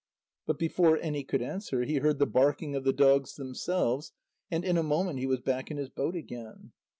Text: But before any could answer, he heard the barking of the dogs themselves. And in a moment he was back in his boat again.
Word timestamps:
But 0.47 0.57
before 0.57 0.97
any 0.99 1.23
could 1.23 1.43
answer, 1.43 1.83
he 1.83 1.97
heard 1.97 2.17
the 2.17 2.25
barking 2.25 2.73
of 2.75 2.83
the 2.85 2.91
dogs 2.91 3.35
themselves. 3.35 4.13
And 4.49 4.65
in 4.65 4.75
a 4.75 4.81
moment 4.81 5.19
he 5.19 5.27
was 5.27 5.41
back 5.41 5.69
in 5.69 5.77
his 5.77 5.89
boat 5.89 6.15
again. 6.15 6.71